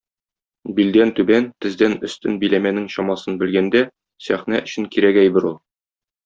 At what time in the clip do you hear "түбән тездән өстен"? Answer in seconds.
1.19-2.39